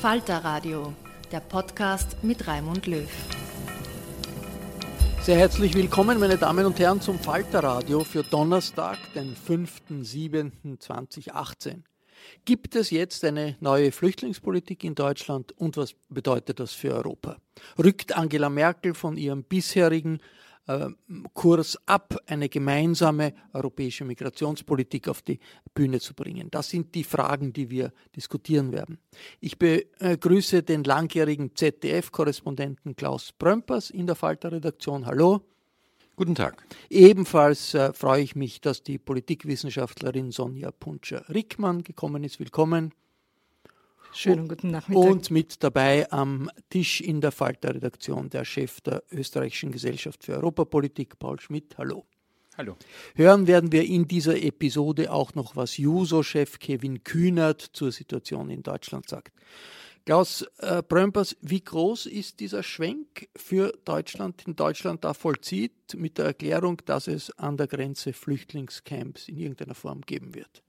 [0.00, 0.94] Falter Radio,
[1.32, 3.10] der Podcast mit Raimund Löw.
[5.22, 11.82] Sehr herzlich willkommen, meine Damen und Herren, zum Falterradio für Donnerstag, den 5.7.2018.
[12.44, 17.38] Gibt es jetzt eine neue Flüchtlingspolitik in Deutschland und was bedeutet das für Europa?
[17.76, 20.20] Rückt Angela Merkel von ihrem bisherigen
[21.32, 25.38] Kurs ab, eine gemeinsame europäische Migrationspolitik auf die
[25.74, 26.48] Bühne zu bringen?
[26.50, 28.98] Das sind die Fragen, die wir diskutieren werden.
[29.40, 35.06] Ich begrüße den langjährigen ZDF-Korrespondenten Klaus Brömpers in der Falter-Redaktion.
[35.06, 35.40] Hallo.
[36.16, 36.64] Guten Tag.
[36.90, 42.40] Ebenfalls äh, freue ich mich, dass die Politikwissenschaftlerin Sonja Puntscher-Rickmann gekommen ist.
[42.40, 42.92] Willkommen.
[44.12, 45.04] Schönen guten Nachmittag.
[45.04, 51.18] Und mit dabei am Tisch in der Falter-Redaktion der Chef der Österreichischen Gesellschaft für Europapolitik,
[51.18, 51.76] Paul Schmidt.
[51.78, 52.04] Hallo.
[52.56, 52.76] Hallo.
[53.14, 58.64] Hören werden wir in dieser Episode auch noch, was Juso-Chef Kevin Kühnert zur Situation in
[58.64, 59.32] Deutschland sagt.
[60.04, 66.18] Klaus äh, Brömpers, wie groß ist dieser Schwenk für Deutschland, den Deutschland da vollzieht, mit
[66.18, 70.62] der Erklärung, dass es an der Grenze Flüchtlingscamps in irgendeiner Form geben wird?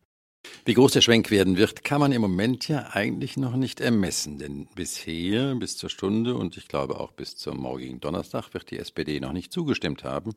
[0.66, 4.38] Wie groß der Schwenk werden wird, kann man im Moment ja eigentlich noch nicht ermessen,
[4.38, 8.80] denn bisher, bis zur Stunde und ich glaube auch bis zum morgigen Donnerstag, wird die
[8.80, 10.36] SPD noch nicht zugestimmt haben.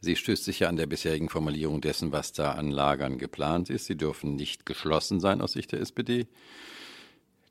[0.00, 3.86] Sie stößt sich ja an der bisherigen Formulierung dessen, was da an Lagern geplant ist.
[3.86, 6.26] Sie dürfen nicht geschlossen sein aus Sicht der SPD.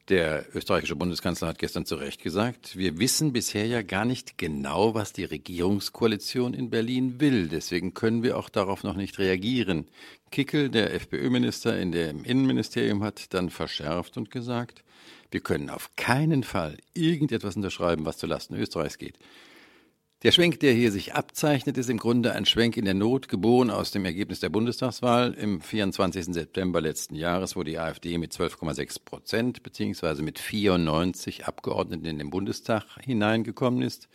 [0.09, 4.95] Der österreichische Bundeskanzler hat gestern zu Recht gesagt, wir wissen bisher ja gar nicht genau,
[4.95, 7.47] was die Regierungskoalition in Berlin will.
[7.47, 9.87] Deswegen können wir auch darauf noch nicht reagieren.
[10.31, 14.83] Kickel, der FPÖ-Minister in dem Innenministerium, hat dann verschärft und gesagt,
[15.29, 19.19] wir können auf keinen Fall irgendetwas unterschreiben, was zulasten Österreichs geht.
[20.21, 23.69] Der Schwenk, der hier sich abzeichnet, ist im Grunde ein Schwenk in der Not, geboren
[23.69, 26.25] aus dem Ergebnis der Bundestagswahl im 24.
[26.25, 32.31] September letzten Jahres, wo die AfD mit 12,6 Prozent beziehungsweise mit 94 Abgeordneten in den
[32.31, 34.09] Bundestag hineingekommen ist,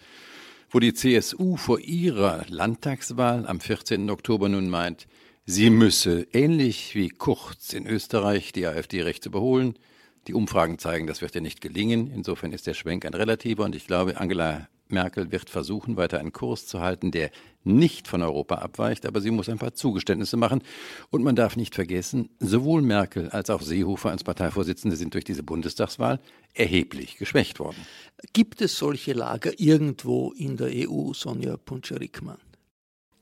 [0.69, 4.11] wo die CSU vor ihrer Landtagswahl am 14.
[4.11, 5.07] Oktober nun meint,
[5.47, 9.79] sie müsse ähnlich wie Kurz in Österreich die AfD rechts überholen.
[10.27, 12.11] Die Umfragen zeigen, das wird ja nicht gelingen.
[12.15, 16.33] Insofern ist der Schwenk ein relativer und ich glaube, Angela Merkel wird versuchen, weiter einen
[16.33, 17.31] Kurs zu halten, der
[17.65, 20.63] nicht von Europa abweicht, aber sie muss ein paar Zugeständnisse machen.
[21.11, 25.43] Und man darf nicht vergessen, sowohl Merkel als auch Seehofer als Parteivorsitzende sind durch diese
[25.43, 26.21] Bundestagswahl
[26.53, 27.87] erheblich geschwächt worden.
[28.33, 32.39] Gibt es solche Lager irgendwo in der EU, Sonja Puncher-Rickmann?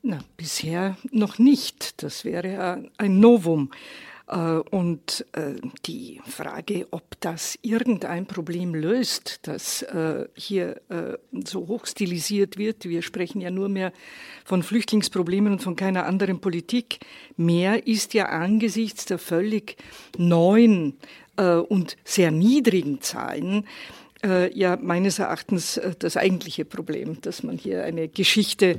[0.02, 2.02] Na, bisher noch nicht.
[2.02, 3.70] Das wäre ein Novum.
[4.28, 4.36] Äh,
[4.70, 5.54] und äh,
[5.86, 10.80] die Frage, ob das irgendein Problem löst, das äh, hier
[11.44, 13.92] so hoch stilisiert wird, wir sprechen ja nur mehr
[14.44, 17.00] von Flüchtlingsproblemen und von keiner anderen Politik,
[17.36, 19.76] mehr ist ja angesichts der völlig
[20.16, 20.98] neuen
[21.36, 23.66] und sehr niedrigen Zahlen
[24.24, 28.78] ja meines Erachtens das eigentliche Problem, dass man hier eine Geschichte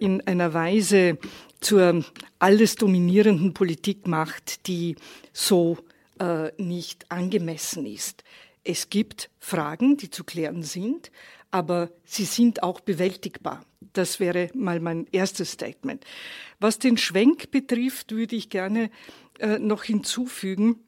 [0.00, 1.18] in einer Weise
[1.60, 2.04] zur
[2.38, 4.96] alles dominierenden Politik macht, die
[5.32, 5.78] so
[6.20, 8.22] äh, nicht angemessen ist.
[8.62, 11.10] Es gibt Fragen, die zu klären sind,
[11.50, 13.64] aber sie sind auch bewältigbar.
[13.92, 16.04] Das wäre mal mein erstes Statement.
[16.60, 18.90] Was den Schwenk betrifft, würde ich gerne
[19.38, 20.80] äh, noch hinzufügen,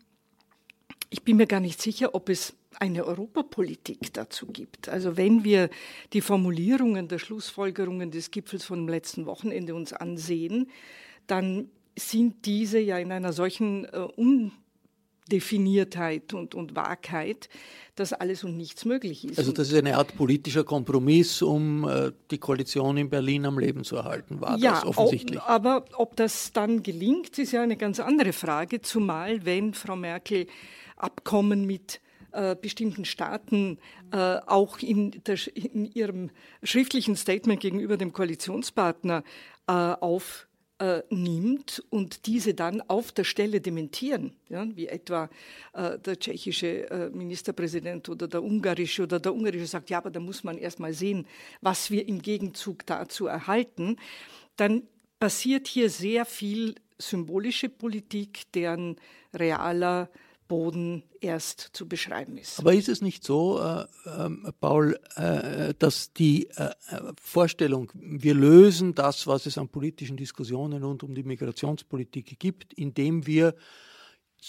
[1.09, 4.89] ich bin mir gar nicht sicher, ob es eine Europapolitik dazu gibt.
[4.89, 5.71] Also wenn wir
[6.13, 10.71] die Formulierungen der Schlussfolgerungen des Gipfels vom letzten Wochenende uns ansehen,
[11.27, 14.07] dann sind diese ja in einer solchen äh,
[15.27, 17.49] Undefiniertheit und, und Wahrheit,
[17.95, 19.39] dass alles und nichts möglich ist.
[19.39, 23.85] Also das ist eine Art politischer Kompromiss, um äh, die Koalition in Berlin am Leben
[23.85, 25.39] zu erhalten, war ja, das offensichtlich.
[25.39, 29.97] Ob, aber ob das dann gelingt, ist ja eine ganz andere Frage, zumal wenn Frau
[29.97, 30.47] Merkel
[30.99, 32.01] Abkommen mit
[32.37, 33.79] äh, bestimmten Staaten
[34.13, 36.31] äh, auch in, der, in, ihrem
[36.63, 39.25] schriftlichen Statement gegenüber dem Koalitionspartner
[39.67, 45.31] äh, aufnimmt und diese dann auf der Stelle dementieren, ja, wie etwa
[45.73, 50.21] äh, der tschechische äh, Ministerpräsident oder der ungarische oder der ungarische sagt, ja, aber da
[50.21, 51.27] muss man erst mal sehen,
[51.63, 53.97] was wir im Gegenzug dazu erhalten,
[54.57, 54.83] dann
[55.19, 58.97] passiert hier sehr viel symbolische Politik, deren
[59.33, 60.11] realer
[60.49, 62.59] Boden erst zu beschreiben ist.
[62.59, 66.71] Aber ist es nicht so, äh, äh, Paul, äh, dass die äh,
[67.21, 73.27] Vorstellung, wir lösen das, was es an politischen Diskussionen rund um die Migrationspolitik gibt, indem
[73.27, 73.55] wir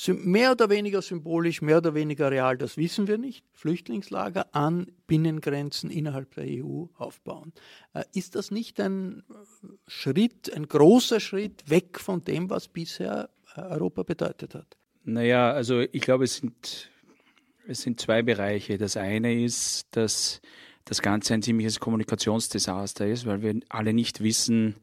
[0.07, 5.89] mehr oder weniger symbolisch, mehr oder weniger real, das wissen wir nicht, Flüchtlingslager an Binnengrenzen
[5.89, 7.53] innerhalb der EU aufbauen.
[7.93, 9.23] Äh, ist das nicht ein
[9.87, 14.77] Schritt, ein großer Schritt weg von dem, was bisher äh, Europa bedeutet hat?
[15.07, 16.89] Naja, also ich glaube, es sind,
[17.65, 18.77] es sind zwei Bereiche.
[18.77, 20.41] Das eine ist, dass
[20.83, 24.75] das Ganze ein ziemliches Kommunikationsdesaster ist, weil wir alle nicht wissen,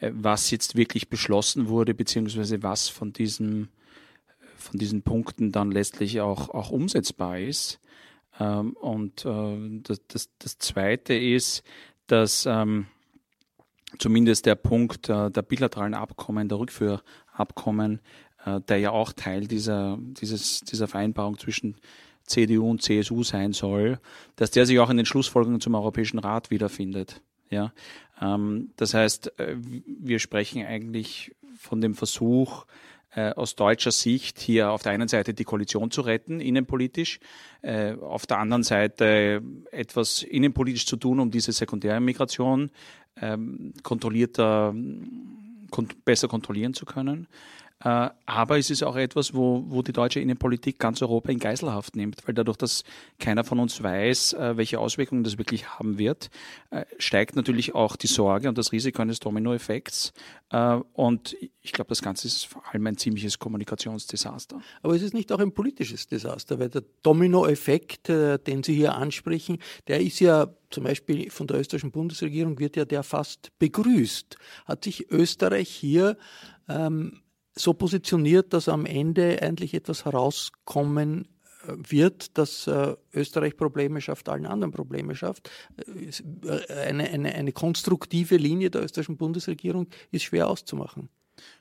[0.00, 3.68] äh, was jetzt wirklich beschlossen wurde, beziehungsweise was von diesem
[4.56, 7.80] von diesen Punkten dann letztlich auch, auch umsetzbar ist.
[8.38, 11.62] Ähm, und äh, das, das, das Zweite ist,
[12.06, 12.86] dass ähm,
[13.98, 18.00] zumindest der Punkt äh, der bilateralen Abkommen, der Rückführabkommen,
[18.68, 21.76] der ja auch Teil dieser, dieses, dieser Vereinbarung zwischen
[22.24, 23.98] CDU und CSU sein soll,
[24.36, 27.20] dass der sich auch in den Schlussfolgerungen zum Europäischen Rat wiederfindet.
[27.50, 27.72] Ja,
[28.20, 32.66] ähm, das heißt, äh, wir sprechen eigentlich von dem Versuch,
[33.14, 37.20] äh, aus deutscher Sicht hier auf der einen Seite die Koalition zu retten, innenpolitisch,
[37.62, 42.70] äh, auf der anderen Seite etwas innenpolitisch zu tun, um diese sekundäre Migration
[43.20, 44.74] ähm, kontrollierter,
[46.04, 47.28] besser kontrollieren zu können.
[47.84, 51.96] Äh, aber es ist auch etwas, wo, wo die deutsche Innenpolitik ganz Europa in Geiselhaft
[51.96, 52.82] nimmt, weil dadurch, dass
[53.18, 56.30] keiner von uns weiß, äh, welche Auswirkungen das wirklich haben wird,
[56.70, 60.12] äh, steigt natürlich auch die Sorge und das Risiko eines Dominoeffekts.
[60.92, 64.60] Und ich glaube, das Ganze ist vor allem ein ziemliches Kommunikationsdesaster.
[64.82, 69.58] Aber es ist nicht auch ein politisches Desaster, weil der Dominoeffekt, den Sie hier ansprechen,
[69.88, 74.36] der ist ja zum Beispiel von der österreichischen Bundesregierung wird ja der fast begrüßt.
[74.66, 76.16] Hat sich Österreich hier
[76.68, 77.23] ähm,
[77.56, 81.28] so positioniert, dass am Ende eigentlich etwas herauskommen
[81.66, 85.50] äh, wird, dass äh, Österreich Probleme schafft, allen anderen Probleme schafft.
[85.86, 91.08] Äh, eine, eine, eine konstruktive Linie der österreichischen Bundesregierung ist schwer auszumachen.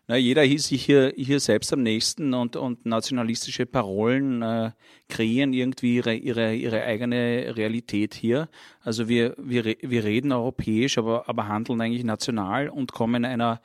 [0.07, 4.71] Na, jeder ist sich hier, hier selbst am nächsten und, und nationalistische Parolen äh,
[5.07, 8.49] kreieren irgendwie ihre, ihre, ihre eigene Realität hier.
[8.81, 13.61] Also wir, wir, wir reden europäisch, aber, aber handeln eigentlich national und kommen einer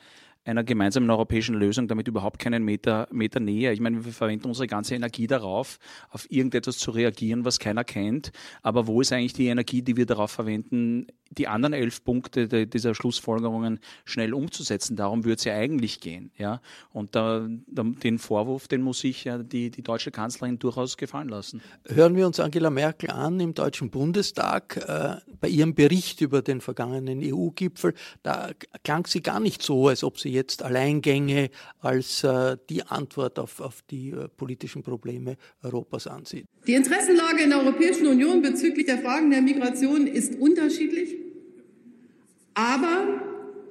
[0.48, 3.72] einer gemeinsamen europäischen Lösung damit überhaupt keinen Meter, Meter näher.
[3.72, 5.78] Ich meine, wir verwenden unsere ganze Energie darauf,
[6.10, 8.32] auf irgendetwas zu reagieren, was keiner kennt.
[8.62, 12.94] Aber wo ist eigentlich die Energie, die wir darauf verwenden, die anderen elf Punkte dieser
[12.94, 14.96] Schlussfolgerungen schnell umzusetzen?
[14.96, 16.30] Darum würde es ja eigentlich gehen.
[16.38, 16.62] Ja?
[16.92, 21.60] Und da, den Vorwurf, den muss sich ja die, die deutsche Kanzlerin durchaus gefallen lassen.
[21.86, 26.62] Hören wir uns Angela Merkel an im Deutschen Bundestag äh, bei ihrem Bericht über den
[26.62, 27.92] vergangenen EU-Gipfel.
[28.22, 28.50] Da
[28.82, 31.50] klang sie gar nicht so, als ob sie jetzt Alleingänge
[31.80, 36.46] als äh, die Antwort auf, auf die äh, politischen Probleme Europas ansieht.
[36.66, 41.16] Die Interessenlage in der Europäischen Union bezüglich der Fragen der Migration ist unterschiedlich.
[42.54, 43.20] Aber,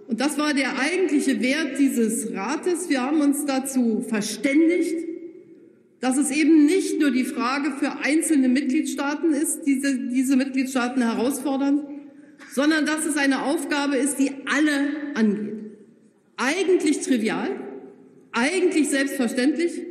[0.08, 4.96] und das war der eigentliche Wert dieses Rates, wir haben uns dazu verständigt,
[6.00, 11.82] dass es eben nicht nur die Frage für einzelne Mitgliedstaaten ist, diese, diese Mitgliedstaaten herausfordern,
[12.54, 15.67] sondern dass es eine Aufgabe ist, die alle angeht
[16.38, 17.50] eigentlich trivial,
[18.32, 19.82] eigentlich selbstverständlich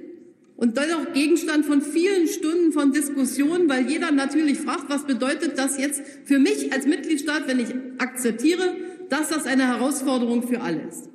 [0.56, 5.78] und dennoch Gegenstand von vielen Stunden von Diskussionen, weil jeder natürlich fragt, was bedeutet das
[5.78, 8.76] jetzt für mich als Mitgliedstaat, wenn ich akzeptiere,
[9.10, 11.10] dass das eine Herausforderung für alle ist.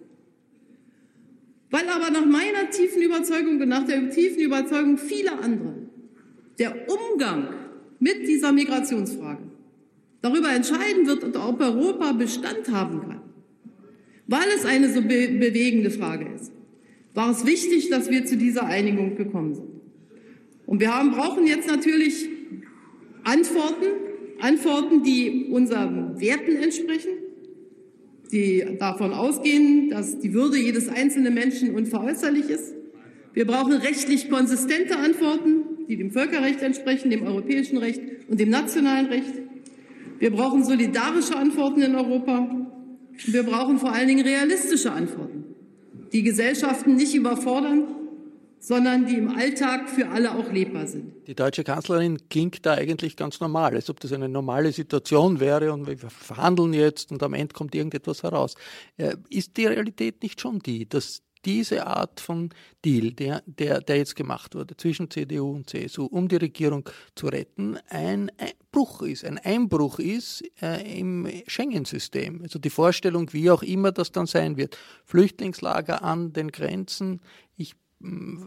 [1.72, 5.76] Weil aber nach meiner tiefen Überzeugung und nach der tiefen Überzeugung vieler anderer
[6.60, 7.48] der Umgang
[8.00, 9.44] mit dieser Migrationsfrage
[10.22, 13.22] darüber entscheiden wird, ob Europa Bestand haben kann
[14.32, 16.54] weil es eine so be bewegende Frage ist,
[17.14, 19.68] war es wichtig, dass wir zu dieser Einigung gekommen sind.
[20.66, 22.30] Und wir haben, brauchen jetzt natürlich
[23.26, 23.88] Antworten,
[24.40, 27.12] Antworten, die unseren Werten entsprechen,
[28.32, 32.74] die davon ausgehen, dass die Würde jedes einzelnen Menschen unveräußerlich ist.
[33.34, 39.08] Wir brauchen rechtlich konsistente Antworten, die dem Völkerrecht entsprechen, dem europäischen Recht und dem nationalen
[39.08, 39.34] Recht.
[40.20, 42.61] Wir brauchen solidarische Antworten in Europa.
[43.26, 45.46] Wir brauchen vor allen Dingen realistische Antworten,
[46.12, 47.88] die Gesellschaften nicht überfordern,
[48.60, 51.14] sondern die im Alltag für alle auch lebbar sind.
[51.28, 55.74] Die deutsche Kanzlerin klingt da eigentlich ganz normal, als ob das eine normale Situation wäre
[55.74, 58.56] und wir verhandeln jetzt und am Ende kommt irgendetwas heraus.
[58.98, 62.50] Äh, ist die Realität nicht schon die, dass diese Art von
[62.84, 67.28] Deal, der, der, der jetzt gemacht wurde zwischen CDU und CSU, um die Regierung zu
[67.28, 68.32] retten, ein
[68.72, 72.42] Bruch ist, ein Einbruch ist äh, im Schengen-System.
[72.44, 74.78] Also die Vorstellung, wie auch immer das dann sein wird.
[75.06, 77.22] Flüchtlingslager an den Grenzen.
[77.58, 77.76] Ich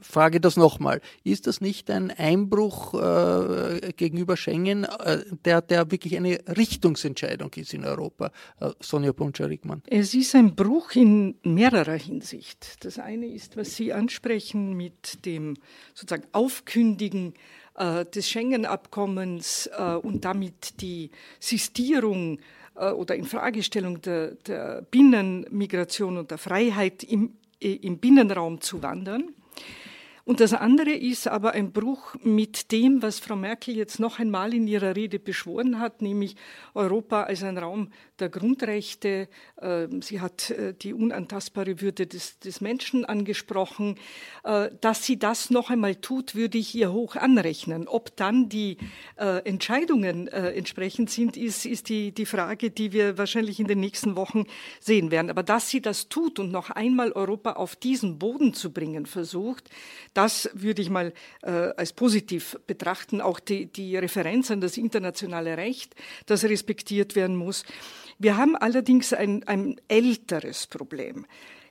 [0.02, 1.00] frage das nochmal.
[1.22, 7.74] Ist das nicht ein Einbruch äh, gegenüber Schengen, äh, der, der wirklich eine Richtungsentscheidung ist
[7.74, 8.30] in Europa?
[8.60, 9.82] Äh, Sonja Poncher-Rickmann.
[9.86, 12.84] Es ist ein Bruch in mehrerer Hinsicht.
[12.84, 15.56] Das eine ist, was Sie ansprechen mit dem
[15.94, 17.34] sozusagen Aufkündigen
[17.76, 22.38] äh, des Schengen-Abkommens äh, und damit die Sistierung
[22.76, 29.34] äh, oder Infragestellung der, der Binnenmigration und der Freiheit im, im Binnenraum zu wandern.
[30.26, 34.54] Und das andere ist aber ein Bruch mit dem, was Frau Merkel jetzt noch einmal
[34.54, 36.34] in ihrer Rede beschworen hat, nämlich
[36.72, 39.28] Europa als ein Raum der Grundrechte.
[39.60, 43.96] Ähm, sie hat äh, die unantastbare Würde des, des Menschen angesprochen.
[44.44, 47.86] Äh, dass sie das noch einmal tut, würde ich ihr hoch anrechnen.
[47.86, 48.78] Ob dann die
[49.16, 54.16] äh, Entscheidungen entsprechend sind, ist, ist die, die Frage, die wir wahrscheinlich in den nächsten
[54.16, 54.44] Wochen
[54.80, 55.30] sehen werden.
[55.30, 59.70] Aber dass sie das tut und noch einmal Europa auf diesen Boden zu bringen versucht,
[60.14, 63.20] das würde ich mal äh, als positiv betrachten.
[63.20, 65.94] Auch die, die Referenz an das internationale Recht,
[66.26, 67.64] das respektiert werden muss.
[68.18, 71.26] Wir haben allerdings ein, ein älteres Problem.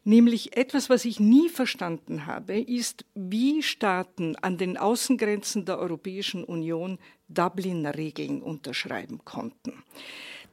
[0.06, 6.44] Nämlich etwas, was ich nie verstanden habe, ist, wie Staaten an den Außengrenzen der Europäischen
[6.44, 9.84] Union Dublin-Regeln unterschreiben konnten.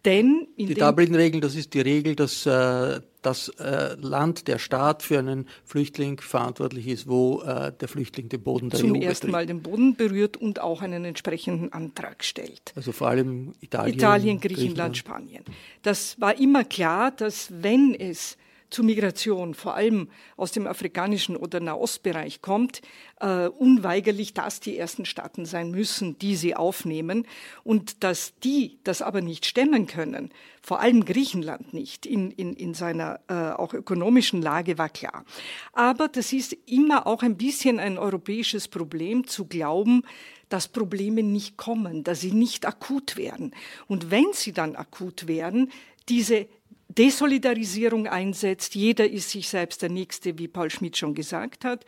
[0.04, 5.19] Denn die Dublin-Regel, das ist die Regel, dass äh, das äh, Land, der Staat für
[5.19, 9.47] einen Flüchtling verantwortlich ist, wo äh, der Flüchtling den Boden der zum EU ersten Mal
[9.47, 12.73] den Boden berührt und auch einen entsprechenden Antrag stellt.
[12.75, 15.45] Also vor allem Italien, Italien Griechenland, Griechenland, Spanien.
[15.83, 18.38] Das war immer klar, dass wenn es
[18.71, 22.81] zu Migration, vor allem aus dem afrikanischen oder Nahostbereich kommt,
[23.21, 27.27] äh, unweigerlich das die ersten Staaten sein müssen, die sie aufnehmen.
[27.65, 30.31] Und dass die das aber nicht stemmen können,
[30.62, 35.25] vor allem Griechenland nicht, in, in, in seiner äh, auch ökonomischen Lage war klar.
[35.73, 40.03] Aber das ist immer auch ein bisschen ein europäisches Problem zu glauben,
[40.49, 43.55] dass Probleme nicht kommen, dass sie nicht akut werden.
[43.87, 45.71] Und wenn sie dann akut werden,
[46.09, 46.49] diese
[46.90, 48.75] Desolidarisierung einsetzt.
[48.75, 51.85] Jeder ist sich selbst der Nächste, wie Paul Schmidt schon gesagt hat.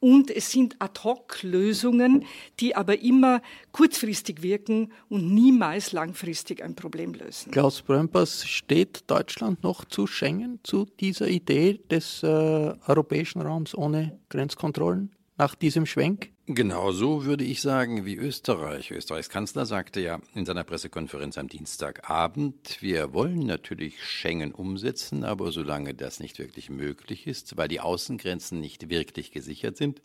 [0.00, 2.24] Und es sind Ad-hoc-Lösungen,
[2.60, 7.50] die aber immer kurzfristig wirken und niemals langfristig ein Problem lösen.
[7.50, 14.18] Klaus Brömpers, steht Deutschland noch zu Schengen, zu dieser Idee des äh, europäischen Raums ohne
[14.28, 16.30] Grenzkontrollen nach diesem Schwenk?
[16.46, 18.90] Genauso würde ich sagen wie Österreich.
[18.90, 25.50] Österreichs Kanzler sagte ja in seiner Pressekonferenz am Dienstagabend, wir wollen natürlich Schengen umsetzen, aber
[25.50, 30.02] solange das nicht wirklich möglich ist, weil die Außengrenzen nicht wirklich gesichert sind,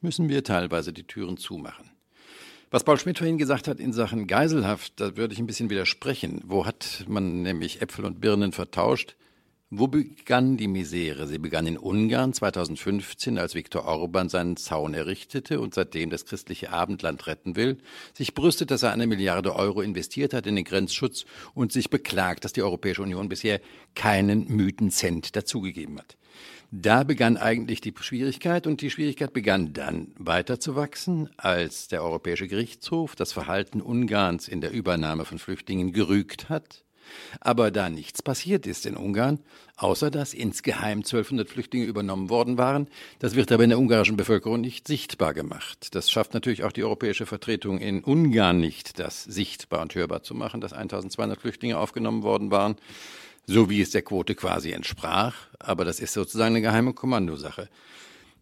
[0.00, 1.90] müssen wir teilweise die Türen zumachen.
[2.70, 6.40] Was Paul Schmidt vorhin gesagt hat in Sachen Geiselhaft, da würde ich ein bisschen widersprechen.
[6.44, 9.16] Wo hat man nämlich Äpfel und Birnen vertauscht?
[9.76, 11.26] Wo begann die Misere?
[11.26, 16.70] Sie begann in Ungarn 2015, als Viktor Orban seinen Zaun errichtete und seitdem das christliche
[16.70, 17.78] Abendland retten will,
[18.12, 22.44] sich brüstet, dass er eine Milliarde Euro investiert hat in den Grenzschutz und sich beklagt,
[22.44, 23.60] dass die Europäische Union bisher
[23.96, 26.16] keinen müden Cent dazugegeben hat.
[26.70, 32.04] Da begann eigentlich die Schwierigkeit und die Schwierigkeit begann dann weiter zu wachsen, als der
[32.04, 36.84] Europäische Gerichtshof das Verhalten Ungarns in der Übernahme von Flüchtlingen gerügt hat
[37.40, 39.40] aber da nichts passiert ist in Ungarn,
[39.76, 44.60] außer dass insgeheim 1200 Flüchtlinge übernommen worden waren, das wird aber in der ungarischen Bevölkerung
[44.60, 45.94] nicht sichtbar gemacht.
[45.94, 50.34] Das schafft natürlich auch die europäische Vertretung in Ungarn nicht, das sichtbar und hörbar zu
[50.34, 52.76] machen, dass 1200 Flüchtlinge aufgenommen worden waren,
[53.46, 55.34] so wie es der Quote quasi entsprach.
[55.58, 57.68] Aber das ist sozusagen eine geheime Kommandosache.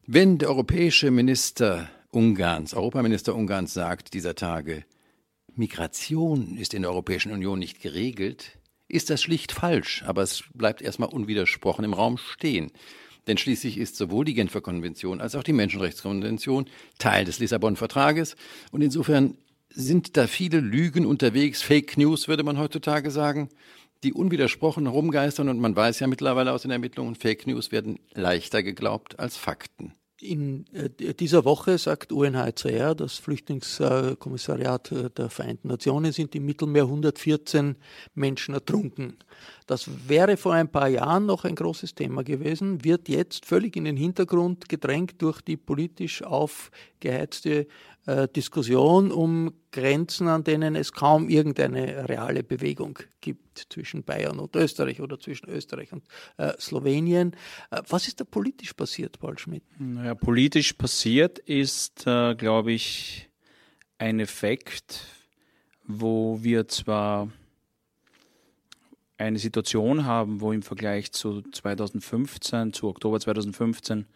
[0.07, 4.85] Wenn der europäische Minister Ungarns, Europaminister Ungarns sagt dieser Tage,
[5.55, 10.83] Migration ist in der Europäischen Union nicht geregelt, ist das schlicht falsch, aber es bleibt
[10.83, 12.71] erstmal unwidersprochen im Raum stehen.
[13.27, 16.67] Denn schließlich ist sowohl die Genfer Konvention als auch die Menschenrechtskonvention
[16.99, 18.37] Teil des Lissabon-Vertrages.
[18.73, 19.37] Und insofern
[19.71, 23.49] sind da viele Lügen unterwegs, Fake News würde man heutzutage sagen,
[24.03, 25.49] die unwidersprochen herumgeistern.
[25.49, 29.95] Und man weiß ja mittlerweile aus den Ermittlungen, Fake News werden leichter geglaubt als Fakten.
[30.23, 36.85] In äh, dieser Woche sagt UNHCR, das Flüchtlingskommissariat äh, der Vereinten Nationen, sind im Mittelmeer
[36.85, 37.75] 114
[38.15, 39.17] Menschen ertrunken.
[39.67, 43.85] Das wäre vor ein paar Jahren noch ein großes Thema gewesen, wird jetzt völlig in
[43.85, 47.67] den Hintergrund gedrängt durch die politisch aufgeheizte
[48.07, 54.57] äh, Diskussion um Grenzen, an denen es kaum irgendeine reale Bewegung gibt zwischen Bayern und
[54.57, 56.05] Österreich oder zwischen Österreich und
[56.37, 57.37] äh, Slowenien.
[57.71, 59.63] Äh, was ist da politisch passiert, Paul Schmidt?
[59.79, 63.29] Naja, politisch passiert ist, äh, glaube ich,
[63.99, 65.07] ein Effekt,
[65.85, 67.31] wo wir zwar
[69.17, 74.07] eine Situation haben, wo im Vergleich zu 2015, zu Oktober 2015,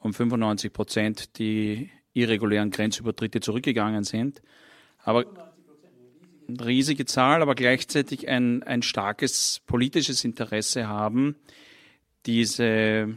[0.00, 4.42] um 95 Prozent die irregulären Grenzübertritte zurückgegangen sind.
[4.98, 5.26] Aber
[6.48, 11.36] riesige Zahl, aber gleichzeitig ein, ein starkes politisches Interesse haben,
[12.26, 13.16] diese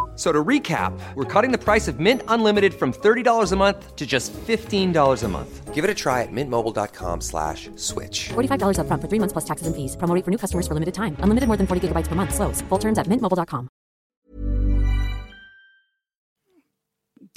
[0.15, 4.05] So to recap, we're cutting the price of Mint Unlimited from $30 a month to
[4.05, 5.73] just $15 a month.
[5.73, 8.29] Give it a try at mintmobile.com slash switch.
[8.29, 9.95] $45 up front for three months plus taxes and fees.
[9.95, 11.15] Promo for new customers for limited time.
[11.21, 12.35] Unlimited more than 40 gigabytes per month.
[12.35, 12.61] Slows.
[12.69, 13.69] Full terms at mintmobile.com.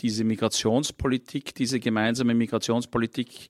[0.04, 3.48] diese Migrationspolitik, diese gemeinsame Migrationspolitik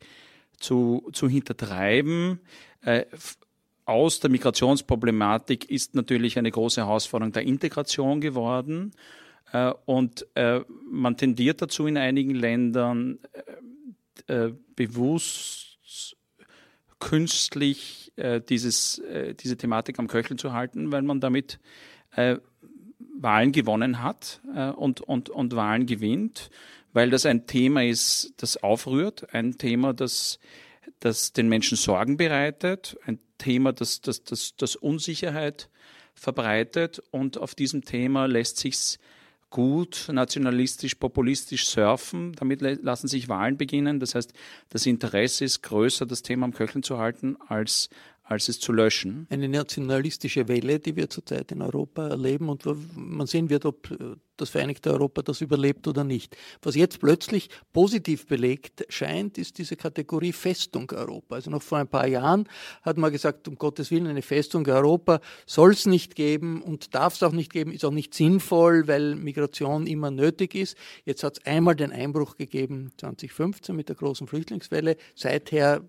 [0.61, 2.40] zu, zu hintertreiben.
[2.83, 3.07] Äh,
[3.86, 8.92] aus der Migrationsproblematik ist natürlich eine große Herausforderung der Integration geworden.
[9.52, 10.60] Äh, und äh,
[10.90, 13.18] man tendiert dazu in einigen Ländern
[14.26, 15.62] äh, bewusst
[16.98, 18.12] künstlich
[18.48, 19.02] dieses,
[19.40, 21.58] diese Thematik am Köcheln zu halten, weil man damit
[23.18, 24.40] Wahlen gewonnen hat
[24.76, 26.48] und, und, und Wahlen gewinnt,
[26.94, 30.38] weil das ein Thema ist, das aufrührt, ein Thema, das,
[31.00, 35.68] das den Menschen Sorgen bereitet, ein Thema, das, das, das, das Unsicherheit
[36.14, 38.98] verbreitet und auf diesem Thema lässt sich
[39.50, 42.32] gut nationalistisch, populistisch surfen.
[42.32, 44.00] Damit lassen sich Wahlen beginnen.
[44.00, 44.32] Das heißt,
[44.70, 47.88] das Interesse ist größer, das Thema am Köcheln zu halten, als,
[48.25, 49.26] als es zu löschen.
[49.31, 52.64] Eine nationalistische Welle, die wir zurzeit in Europa erleben und
[52.97, 53.88] man sehen wird, ob
[54.37, 56.37] das Vereinigte Europa das überlebt oder nicht.
[56.62, 61.37] Was jetzt plötzlich positiv belegt scheint, ist diese Kategorie Festung Europa.
[61.37, 62.49] Also noch vor ein paar Jahren
[62.83, 67.14] hat man gesagt, um Gottes Willen, eine Festung Europa soll es nicht geben und darf
[67.14, 70.76] es auch nicht geben, ist auch nicht sinnvoll, weil Migration immer nötig ist.
[71.04, 74.97] Jetzt hat es einmal den Einbruch gegeben 2015 mit der großen Flüchtlingswelle.
[75.15, 75.82] Seither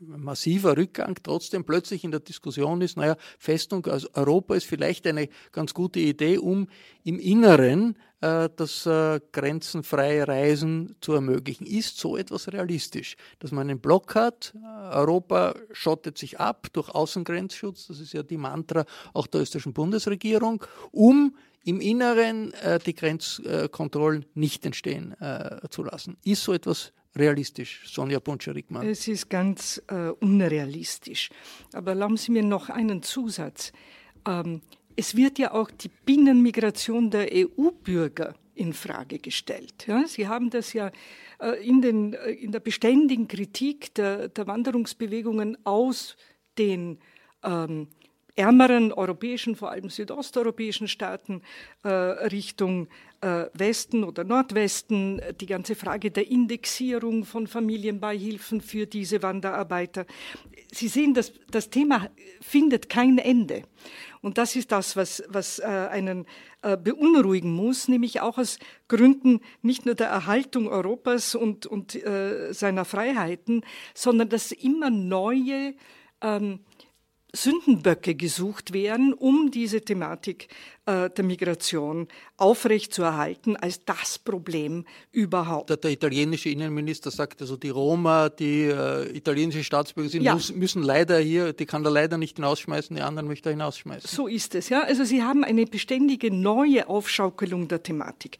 [0.00, 5.28] massiver Rückgang trotzdem plötzlich in der Diskussion ist, naja, Festung also Europa ist vielleicht eine
[5.52, 6.68] ganz gute Idee, um
[7.04, 11.66] im Inneren äh, das äh, grenzenfreie Reisen zu ermöglichen.
[11.66, 14.54] Ist so etwas realistisch, dass man einen Block hat,
[14.90, 20.64] Europa schottet sich ab durch Außengrenzschutz, das ist ja die Mantra auch der österreichischen Bundesregierung,
[20.92, 26.16] um im Inneren äh, die Grenzkontrollen nicht entstehen äh, zu lassen.
[26.22, 28.86] Ist so etwas realistisch, Sonja Buncher-Rickmann?
[28.86, 31.30] Es ist ganz äh, unrealistisch.
[31.72, 33.72] Aber erlauben Sie mir noch einen Zusatz.
[34.26, 34.60] Ähm,
[34.96, 39.86] es wird ja auch die Binnenmigration der EU-Bürger in Frage gestellt.
[39.86, 40.90] Ja, Sie haben das ja
[41.40, 46.16] äh, in, den, äh, in der beständigen Kritik der, der Wanderungsbewegungen aus
[46.58, 46.98] den
[47.44, 47.88] ähm,
[48.34, 51.42] ärmeren europäischen, vor allem südosteuropäischen Staaten
[51.84, 52.88] äh, Richtung
[53.20, 60.06] Westen oder Nordwesten, die ganze Frage der Indexierung von Familienbeihilfen für diese Wanderarbeiter.
[60.72, 62.08] Sie sehen, das, das Thema
[62.40, 63.62] findet kein Ende.
[64.20, 66.26] Und das ist das, was, was äh, einen
[66.62, 72.52] äh, beunruhigen muss, nämlich auch aus Gründen nicht nur der Erhaltung Europas und, und äh,
[72.52, 73.62] seiner Freiheiten,
[73.94, 75.74] sondern dass immer neue
[76.20, 76.60] ähm,
[77.36, 80.48] Sündenböcke gesucht werden, um diese Thematik
[80.86, 85.70] äh, der Migration aufrechtzuerhalten als das Problem überhaupt.
[85.70, 90.34] Der, der italienische Innenminister sagt also, die Roma, die äh, italienische Staatsbürger sind, ja.
[90.34, 94.08] muss, müssen leider hier, die kann er leider nicht hinausschmeißen, die anderen möchte er hinausschmeißen.
[94.08, 94.82] So ist es, ja.
[94.82, 98.38] Also Sie haben eine beständige neue Aufschaukelung der Thematik.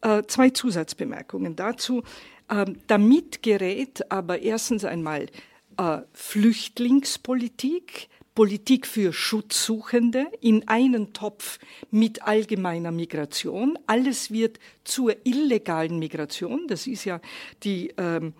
[0.00, 2.02] Äh, zwei Zusatzbemerkungen dazu.
[2.48, 5.26] Ähm, damit gerät aber erstens einmal
[5.76, 8.08] äh, Flüchtlingspolitik,
[8.40, 11.58] Politik für Schutzsuchende in einen Topf
[11.90, 13.78] mit allgemeiner Migration.
[13.86, 16.66] Alles wird zur illegalen Migration.
[16.66, 17.20] Das ist ja
[17.64, 18.32] die, ähm,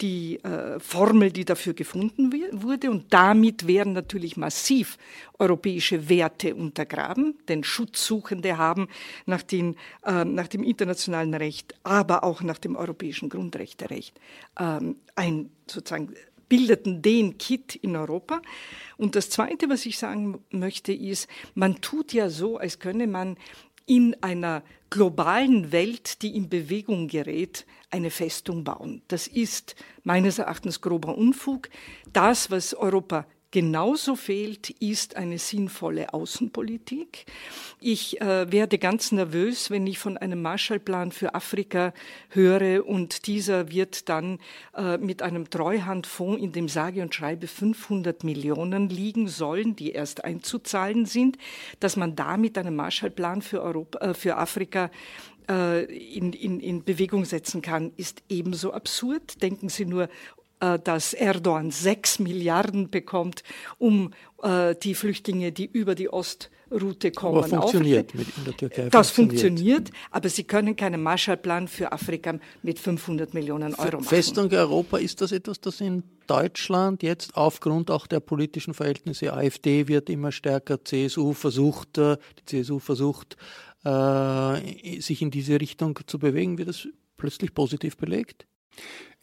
[0.00, 2.32] die äh, Formel, die dafür gefunden
[2.64, 2.90] wurde.
[2.90, 4.98] Und damit werden natürlich massiv
[5.38, 7.38] europäische Werte untergraben.
[7.46, 8.88] Denn Schutzsuchende haben
[9.24, 14.18] nach, den, äh, nach dem internationalen Recht, aber auch nach dem europäischen Grundrechterecht
[14.58, 16.12] ähm, ein sozusagen
[16.48, 18.42] bildeten den Kit in Europa.
[18.96, 23.36] Und das Zweite, was ich sagen möchte, ist, man tut ja so, als könne man
[23.86, 29.02] in einer globalen Welt, die in Bewegung gerät, eine Festung bauen.
[29.08, 31.68] Das ist meines Erachtens grober Unfug.
[32.12, 37.24] Das, was Europa genauso fehlt, ist eine sinnvolle Außenpolitik.
[37.78, 41.94] Ich äh, werde ganz nervös, wenn ich von einem Marshallplan für Afrika
[42.30, 44.40] höre und dieser wird dann
[44.76, 50.24] äh, mit einem Treuhandfonds, in dem sage und schreibe 500 Millionen liegen sollen, die erst
[50.24, 51.38] einzuzahlen sind,
[51.78, 54.90] dass man da mit einem Marshallplan für, Europa, äh, für Afrika
[55.48, 59.40] äh, in, in, in Bewegung setzen kann, ist ebenso absurd.
[59.42, 60.08] Denken Sie nur
[60.82, 63.42] dass Erdogan sechs Milliarden bekommt,
[63.78, 67.38] um äh, die Flüchtlinge, die über die Ostroute kommen.
[67.38, 68.88] Aber funktioniert mit in der Türkei.
[68.90, 69.88] Das funktioniert.
[69.88, 74.04] funktioniert, aber Sie können keinen Marshallplan für Afrika mit 500 Millionen Euro machen.
[74.04, 79.88] Festung Europa, ist das etwas, das in Deutschland jetzt aufgrund auch der politischen Verhältnisse, AfD
[79.88, 83.36] wird immer stärker, CSU versucht, äh, die CSU versucht,
[83.86, 88.46] sich in diese Richtung zu bewegen, wird das plötzlich positiv belegt?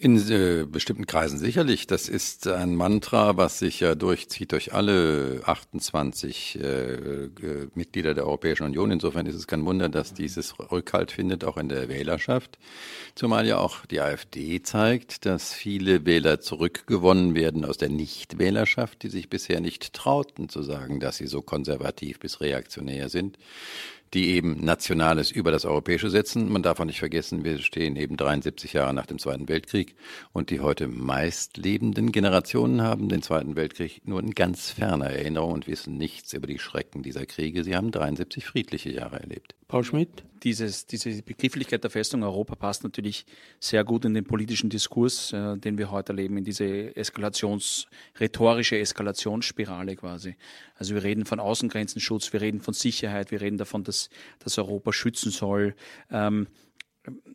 [0.04, 1.86] In äh, bestimmten Kreisen sicherlich.
[1.86, 7.30] Das ist ein Mantra, was sich ja durchzieht durch alle 28 äh, äh,
[7.76, 8.90] Mitglieder der Europäischen Union.
[8.90, 12.58] Insofern ist es kein Wunder, dass dieses Rückhalt findet, auch in der Wählerschaft.
[13.14, 19.10] Zumal ja auch die AfD zeigt, dass viele Wähler zurückgewonnen werden aus der Nichtwählerschaft, die
[19.10, 23.38] sich bisher nicht trauten zu sagen, dass sie so konservativ bis reaktionär sind
[24.14, 26.52] die eben Nationales über das Europäische setzen.
[26.52, 29.96] Man darf auch nicht vergessen, wir stehen eben 73 Jahre nach dem Zweiten Weltkrieg
[30.34, 35.54] und die heute meist lebenden Generationen haben den Zweiten Weltkrieg nur in ganz ferner Erinnerung
[35.54, 37.64] und wissen nichts über die Schrecken dieser Kriege.
[37.64, 39.56] Sie haben 73 friedliche Jahre erlebt.
[39.72, 40.26] Paul Schmidt?
[40.44, 43.26] Dieses, diese Begrifflichkeit der Festung Europa passt natürlich
[43.58, 47.88] sehr gut in den politischen Diskurs, äh, den wir heute erleben, in diese Eskalations,
[48.20, 50.36] rhetorische Eskalationsspirale quasi.
[50.76, 54.92] Also wir reden von Außengrenzenschutz, wir reden von Sicherheit, wir reden davon, dass, dass Europa
[54.92, 55.74] schützen soll.
[56.10, 56.48] Ähm,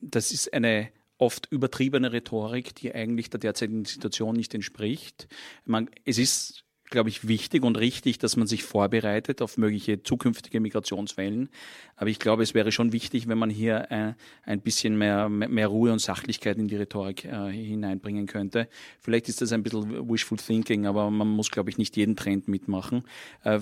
[0.02, 5.26] das ist eine oft übertriebene Rhetorik, die eigentlich der derzeitigen Situation nicht entspricht.
[5.64, 10.60] Man, es ist glaube ich, wichtig und richtig, dass man sich vorbereitet auf mögliche zukünftige
[10.60, 11.48] Migrationswellen.
[11.96, 14.12] Aber ich glaube, es wäre schon wichtig, wenn man hier äh,
[14.44, 18.68] ein bisschen mehr, mehr Ruhe und Sachlichkeit in die Rhetorik äh, hineinbringen könnte.
[19.00, 22.48] Vielleicht ist das ein bisschen wishful thinking, aber man muss, glaube ich, nicht jeden Trend
[22.48, 23.04] mitmachen.
[23.44, 23.60] Äh,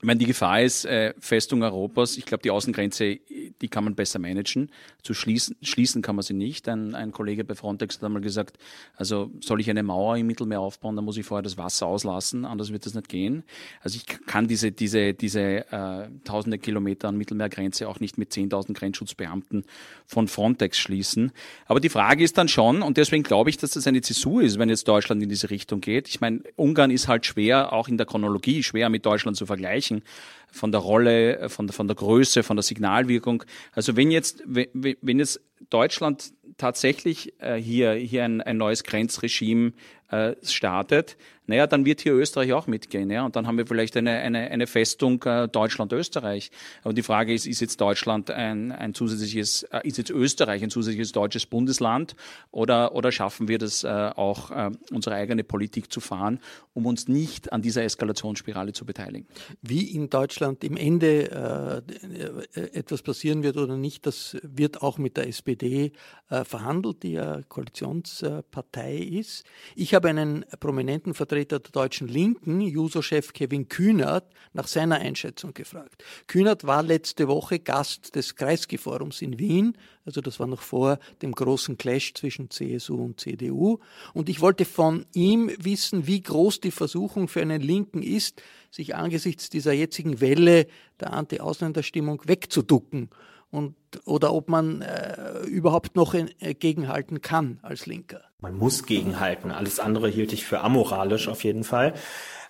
[0.00, 2.16] ich meine, die Gefahr ist äh, Festung Europas.
[2.16, 3.18] Ich glaube, die Außengrenze,
[3.60, 4.70] die kann man besser managen.
[5.02, 6.66] Zu schließen, schließen kann man sie nicht.
[6.70, 8.56] Ein, ein Kollege bei Frontex hat einmal gesagt,
[8.96, 12.46] also soll ich eine Mauer im Mittelmeer aufbauen, dann muss ich vorher das Wasser auslassen,
[12.46, 13.44] anders wird das nicht gehen.
[13.82, 18.72] Also ich kann diese, diese, diese äh, tausende Kilometer an Mittelmeergrenze auch nicht mit 10.000
[18.72, 19.66] Grenzschutzbeamten
[20.06, 21.30] von Frontex schließen.
[21.66, 24.58] Aber die Frage ist dann schon, und deswegen glaube ich, dass das eine Zäsur ist,
[24.58, 26.08] wenn jetzt Deutschland in diese Richtung geht.
[26.08, 29.89] Ich meine, Ungarn ist halt schwer, auch in der Chronologie schwer mit Deutschland zu vergleichen
[29.90, 30.02] erreichen,
[30.52, 33.44] von der Rolle, von der, von der Größe, von der Signalwirkung.
[33.72, 39.72] Also wenn jetzt, wenn jetzt Deutschland tatsächlich äh, hier, hier ein, ein neues Grenzregime
[40.10, 41.16] äh, startet,
[41.50, 43.10] naja, dann wird hier Österreich auch mitgehen.
[43.10, 43.24] Ja?
[43.24, 46.52] Und dann haben wir vielleicht eine, eine, eine Festung äh, Deutschland-Österreich.
[46.84, 50.70] Aber die Frage ist, ist jetzt Deutschland ein, ein zusätzliches, äh, ist jetzt Österreich ein
[50.70, 52.14] zusätzliches deutsches Bundesland
[52.52, 56.38] oder, oder schaffen wir das äh, auch, äh, unsere eigene Politik zu fahren,
[56.72, 59.26] um uns nicht an dieser Eskalationsspirale zu beteiligen?
[59.60, 61.84] Wie in Deutschland im Ende
[62.54, 65.90] äh, etwas passieren wird oder nicht, das wird auch mit der SPD
[66.28, 69.44] äh, verhandelt, die ja Koalitionspartei ist.
[69.74, 76.04] Ich habe einen prominenten Vertreter der deutschen Linken, Juso-Chef Kevin Kühnert, nach seiner Einschätzung gefragt.
[76.26, 81.32] Kühnert war letzte Woche Gast des Kreisky-Forums in Wien, also das war noch vor dem
[81.32, 83.78] großen Clash zwischen CSU und CDU.
[84.14, 88.94] Und ich wollte von ihm wissen, wie groß die Versuchung für einen Linken ist, sich
[88.94, 90.66] angesichts dieser jetzigen Welle
[91.00, 93.10] der Anti-Ausländerstimmung wegzuducken
[93.50, 98.22] und oder ob man äh, überhaupt noch in, äh, gegenhalten kann als Linker.
[98.40, 99.50] Man muss gegenhalten.
[99.50, 101.94] Alles andere hielt ich für amoralisch auf jeden Fall.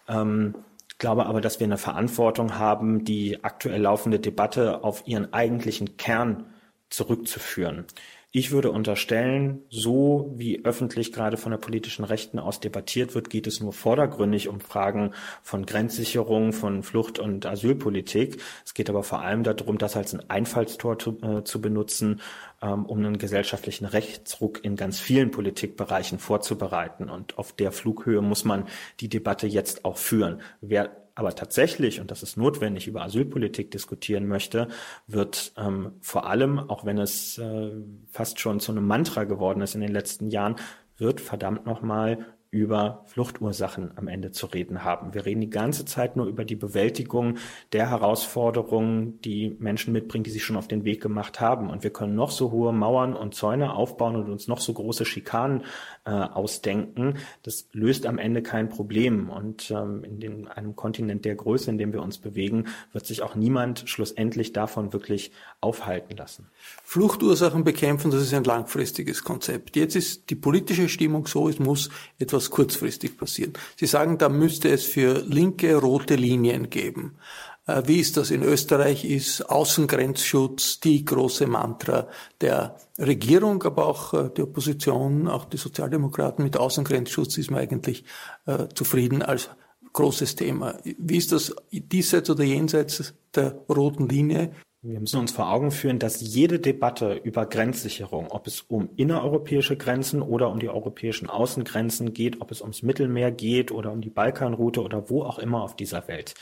[0.08, 0.54] Ähm,
[0.98, 6.46] glaube aber, dass wir eine Verantwortung haben, die aktuell laufende Debatte auf ihren eigentlichen Kern
[6.90, 7.86] zurückzuführen.
[8.32, 13.48] Ich würde unterstellen, so wie öffentlich gerade von der politischen Rechten aus debattiert wird, geht
[13.48, 18.40] es nur vordergründig um Fragen von Grenzsicherung, von Flucht- und Asylpolitik.
[18.64, 22.20] Es geht aber vor allem darum, das als ein Einfallstor zu, äh, zu benutzen,
[22.62, 27.10] ähm, um einen gesellschaftlichen Rechtsruck in ganz vielen Politikbereichen vorzubereiten.
[27.10, 28.68] Und auf der Flughöhe muss man
[29.00, 30.40] die Debatte jetzt auch führen.
[30.60, 34.68] Wer aber tatsächlich, und das ist notwendig, über Asylpolitik diskutieren möchte,
[35.06, 37.70] wird ähm, vor allem, auch wenn es äh,
[38.10, 40.56] fast schon zu einem Mantra geworden ist in den letzten Jahren,
[40.96, 45.14] wird verdammt nochmal über Fluchtursachen am Ende zu reden haben.
[45.14, 47.36] Wir reden die ganze Zeit nur über die Bewältigung
[47.72, 51.70] der Herausforderungen, die Menschen mitbringen, die sich schon auf den Weg gemacht haben.
[51.70, 55.04] Und wir können noch so hohe Mauern und Zäune aufbauen und uns noch so große
[55.04, 55.62] Schikanen
[56.04, 57.18] äh, ausdenken.
[57.44, 59.30] Das löst am Ende kein Problem.
[59.30, 63.22] Und ähm, in den, einem Kontinent der Größe, in dem wir uns bewegen, wird sich
[63.22, 65.30] auch niemand schlussendlich davon wirklich
[65.60, 66.48] aufhalten lassen.
[66.82, 69.76] Fluchtursachen bekämpfen, das ist ein langfristiges Konzept.
[69.76, 73.52] Jetzt ist die politische Stimmung so, es muss etwas kurzfristig passieren.
[73.76, 77.18] Sie sagen, da müsste es für Linke rote Linien geben.
[77.66, 79.04] Äh, wie ist das in Österreich?
[79.04, 82.08] Ist Außengrenzschutz die große Mantra
[82.40, 88.04] der Regierung, aber auch äh, die Opposition, auch die Sozialdemokraten mit Außengrenzschutz ist man eigentlich
[88.46, 89.50] äh, zufrieden als
[89.92, 90.78] großes Thema.
[90.84, 94.52] Wie ist das diesseits oder jenseits der roten Linie?
[94.82, 99.76] Wir müssen uns vor Augen führen, dass jede Debatte über Grenzsicherung, ob es um innereuropäische
[99.76, 104.08] Grenzen oder um die europäischen Außengrenzen geht, ob es ums Mittelmeer geht oder um die
[104.08, 106.32] Balkanroute oder wo auch immer auf dieser Welt,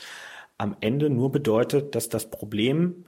[0.57, 3.03] am Ende nur bedeutet, dass das Problem,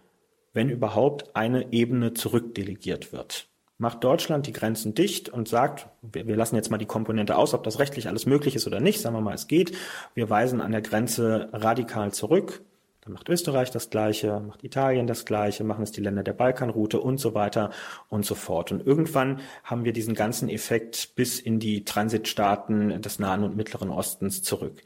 [0.51, 3.47] wenn überhaupt, eine Ebene zurückdelegiert wird.
[3.77, 7.53] Macht Deutschland die Grenzen dicht und sagt, wir, wir lassen jetzt mal die Komponente aus,
[7.53, 9.77] ob das rechtlich alles möglich ist oder nicht, sagen wir mal, es geht,
[10.13, 12.63] wir weisen an der Grenze radikal zurück,
[13.01, 16.99] dann macht Österreich das Gleiche, macht Italien das Gleiche, machen es die Länder der Balkanroute
[16.99, 17.71] und so weiter
[18.09, 18.71] und so fort.
[18.71, 23.89] Und irgendwann haben wir diesen ganzen Effekt bis in die Transitstaaten des Nahen und Mittleren
[23.89, 24.83] Ostens zurück.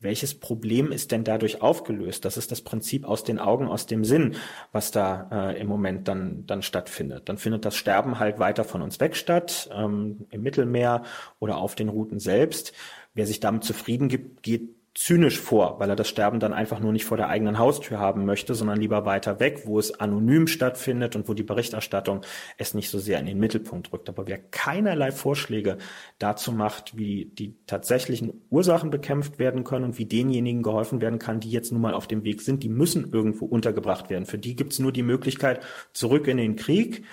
[0.00, 2.24] Welches Problem ist denn dadurch aufgelöst?
[2.24, 4.36] Das ist das Prinzip aus den Augen, aus dem Sinn,
[4.70, 7.28] was da äh, im Moment dann, dann stattfindet.
[7.28, 11.02] Dann findet das Sterben halt weiter von uns weg statt, ähm, im Mittelmeer
[11.40, 12.72] oder auf den Routen selbst.
[13.14, 16.92] Wer sich damit zufrieden gibt, geht zynisch vor, weil er das Sterben dann einfach nur
[16.92, 21.14] nicht vor der eigenen Haustür haben möchte, sondern lieber weiter weg, wo es anonym stattfindet
[21.14, 22.22] und wo die Berichterstattung
[22.56, 24.08] es nicht so sehr in den Mittelpunkt rückt.
[24.08, 25.78] Aber wer keinerlei Vorschläge
[26.18, 31.38] dazu macht, wie die tatsächlichen Ursachen bekämpft werden können und wie denjenigen geholfen werden kann,
[31.38, 34.26] die jetzt nun mal auf dem Weg sind, die müssen irgendwo untergebracht werden.
[34.26, 37.04] Für die gibt es nur die Möglichkeit, zurück in den Krieg,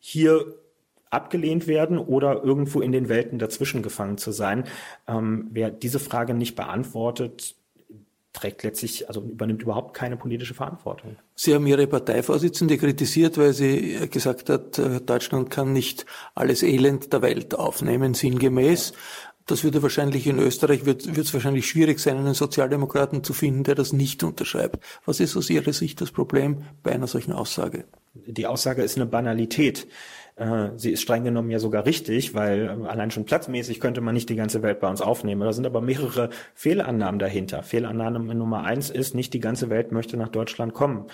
[0.00, 0.63] hier
[1.14, 4.64] abgelehnt werden oder irgendwo in den Welten dazwischen gefangen zu sein.
[5.08, 7.54] Ähm, wer diese Frage nicht beantwortet,
[8.34, 11.16] trägt letztlich, also übernimmt überhaupt keine politische Verantwortung.
[11.34, 17.12] Sie haben Ihre Parteivorsitzende kritisiert, weil sie gesagt hat, äh, Deutschland kann nicht alles Elend
[17.12, 18.92] der Welt aufnehmen, sinngemäß.
[19.46, 23.62] Das würde wahrscheinlich in Österreich, wird, wird es wahrscheinlich schwierig sein, einen Sozialdemokraten zu finden,
[23.62, 24.82] der das nicht unterschreibt.
[25.04, 27.84] Was ist aus Ihrer Sicht das Problem bei einer solchen Aussage?
[28.14, 29.86] Die Aussage ist eine Banalität.
[30.36, 34.14] Äh, sie ist streng genommen ja sogar richtig, weil äh, allein schon platzmäßig könnte man
[34.14, 35.42] nicht die ganze Welt bei uns aufnehmen.
[35.42, 37.62] Da sind aber mehrere Fehlannahmen dahinter.
[37.62, 41.06] Fehlannahme Nummer eins ist, nicht die ganze Welt möchte nach Deutschland kommen.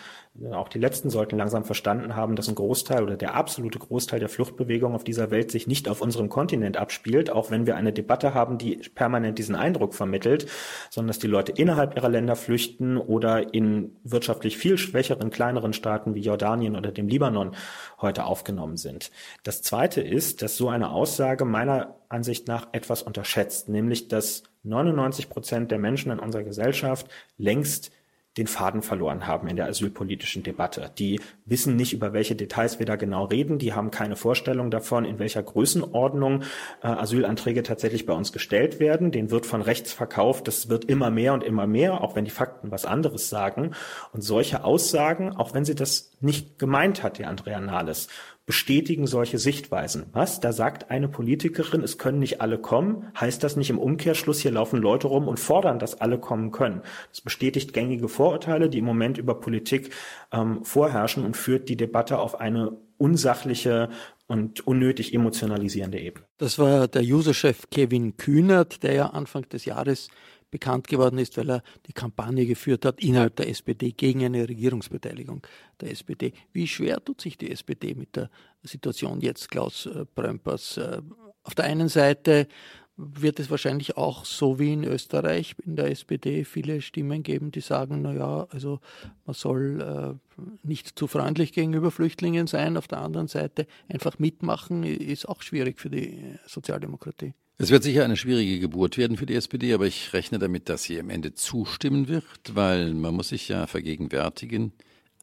[0.52, 4.30] Auch die Letzten sollten langsam verstanden haben, dass ein Großteil oder der absolute Großteil der
[4.30, 8.32] Fluchtbewegung auf dieser Welt sich nicht auf unserem Kontinent abspielt, auch wenn wir eine Debatte
[8.32, 10.46] haben, die permanent diesen Eindruck vermittelt,
[10.88, 16.14] sondern dass die Leute innerhalb ihrer Länder flüchten oder in wirtschaftlich viel schwächeren, kleineren Staaten
[16.14, 17.54] wie Jordanien oder dem Libanon
[18.00, 19.10] heute aufgenommen sind.
[19.42, 25.28] Das Zweite ist, dass so eine Aussage meiner Ansicht nach etwas unterschätzt, nämlich dass 99
[25.28, 27.92] Prozent der Menschen in unserer Gesellschaft längst
[28.40, 30.90] den Faden verloren haben in der asylpolitischen Debatte.
[30.98, 33.58] Die wissen nicht, über welche Details wir da genau reden.
[33.58, 36.42] Die haben keine Vorstellung davon, in welcher Größenordnung
[36.82, 39.12] äh, Asylanträge tatsächlich bei uns gestellt werden.
[39.12, 40.48] Den wird von rechts verkauft.
[40.48, 43.72] Das wird immer mehr und immer mehr, auch wenn die Fakten was anderes sagen.
[44.12, 48.08] Und solche Aussagen, auch wenn sie das nicht gemeint hat, die Andrea Nahles,
[48.50, 50.06] bestätigen solche Sichtweisen.
[50.10, 50.40] Was?
[50.40, 53.06] Da sagt eine Politikerin, es können nicht alle kommen.
[53.14, 56.82] Heißt das nicht im Umkehrschluss, hier laufen Leute rum und fordern, dass alle kommen können?
[57.10, 59.90] Das bestätigt gängige Vorurteile, die im Moment über Politik
[60.32, 63.88] ähm, vorherrschen und führt die Debatte auf eine unsachliche
[64.26, 66.26] und unnötig emotionalisierende Ebene.
[66.38, 70.08] Das war der Userchef Kevin Kühnert, der ja Anfang des Jahres
[70.50, 75.46] bekannt geworden ist, weil er die Kampagne geführt hat innerhalb der SPD gegen eine Regierungsbeteiligung
[75.80, 76.32] der SPD.
[76.52, 78.30] Wie schwer tut sich die SPD mit der
[78.62, 80.76] Situation jetzt, Klaus äh, Prömpers?
[80.76, 81.00] Äh,
[81.42, 82.48] auf der einen Seite
[82.96, 87.60] wird es wahrscheinlich auch so wie in Österreich in der SPD viele Stimmen geben, die
[87.60, 88.80] sagen, naja, also
[89.24, 92.76] man soll äh, nicht zu freundlich gegenüber Flüchtlingen sein.
[92.76, 97.32] Auf der anderen Seite einfach mitmachen ist auch schwierig für die Sozialdemokratie.
[97.62, 100.84] Es wird sicher eine schwierige Geburt werden für die SPD, aber ich rechne damit, dass
[100.84, 104.72] sie am Ende zustimmen wird, weil man muss sich ja vergegenwärtigen,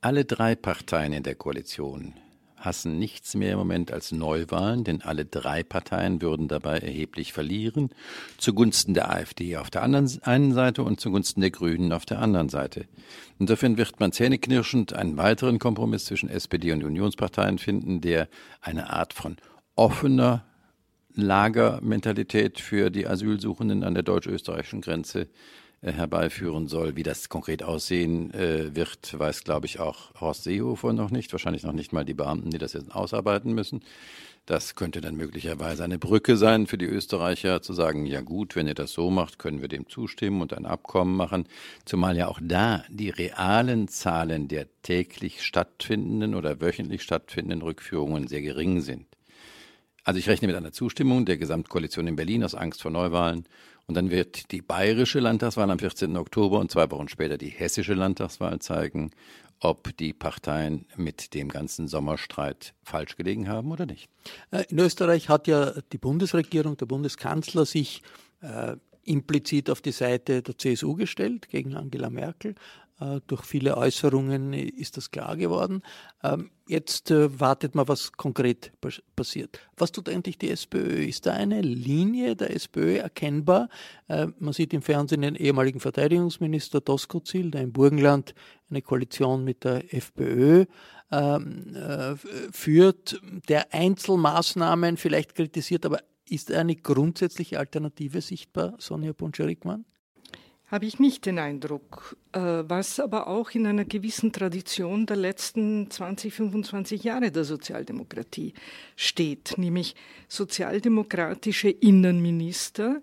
[0.02, 2.13] alle drei Parteien in der Koalition
[2.56, 7.89] hassen nichts mehr im Moment als Neuwahlen, denn alle drei Parteien würden dabei erheblich verlieren,
[8.38, 12.50] zugunsten der AfD auf der anderen einen Seite und zugunsten der Grünen auf der anderen
[12.50, 12.86] Seite.
[13.39, 18.28] Insofern wird man zähneknirschend einen weiteren Kompromiss zwischen SPD und Unionsparteien finden, der
[18.62, 19.38] eine Art von
[19.76, 20.45] offener
[21.18, 25.28] Lagermentalität für die Asylsuchenden an der deutsch-österreichischen Grenze
[25.82, 26.96] äh, herbeiführen soll.
[26.96, 31.32] Wie das konkret aussehen äh, wird, weiß, glaube ich, auch Horst Seehofer noch nicht.
[31.32, 33.82] Wahrscheinlich noch nicht mal die Beamten, die das jetzt ausarbeiten müssen.
[34.48, 38.66] Das könnte dann möglicherweise eine Brücke sein für die Österreicher, zu sagen, ja gut, wenn
[38.66, 41.48] ihr das so macht, können wir dem zustimmen und ein Abkommen machen.
[41.84, 48.42] Zumal ja auch da die realen Zahlen der täglich stattfindenden oder wöchentlich stattfindenden Rückführungen sehr
[48.42, 49.17] gering sind.
[50.08, 53.43] Also ich rechne mit einer Zustimmung der Gesamtkoalition in Berlin aus Angst vor Neuwahlen.
[53.88, 56.15] Und dann wird die bayerische Landtagswahl am 14.
[56.15, 59.12] Oktober und zwei Wochen später die hessische Landtagswahl zeigen,
[59.60, 64.10] ob die Parteien mit dem ganzen Sommerstreit falsch gelegen haben oder nicht.
[64.52, 68.02] Äh, in Österreich hat ja die Bundesregierung, der Bundeskanzler sich
[68.39, 72.56] äh, implizit auf die Seite der CSU gestellt gegen Angela Merkel.
[73.00, 75.84] Äh, durch viele Äußerungen ist das klar geworden.
[76.24, 78.72] Ähm, jetzt äh, wartet mal, was konkret
[79.16, 79.60] passiert.
[79.76, 81.06] Was tut eigentlich die SPÖ?
[81.06, 83.70] Ist da eine Linie der SPÖ erkennbar?
[84.08, 88.34] Äh, man sieht im Fernsehen den ehemaligen Verteidigungsminister Doskozil, der im Burgenland
[88.70, 90.66] eine Koalition mit der FPÖ
[91.10, 92.18] ähm,
[92.52, 99.86] führt, der Einzelmaßnahmen vielleicht kritisiert, aber ist eine grundsätzliche Alternative sichtbar, Sonja Poncherikmann?
[100.70, 105.90] Habe ich nicht den Eindruck, äh, was aber auch in einer gewissen Tradition der letzten
[105.90, 108.54] 20, 25 Jahre der Sozialdemokratie
[108.98, 109.96] steht, nämlich
[110.28, 113.02] sozialdemokratische Innenminister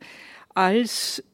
[0.52, 1.24] als